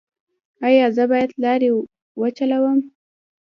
[0.67, 1.69] ایا زه باید لارۍ
[2.19, 2.79] وچلوم؟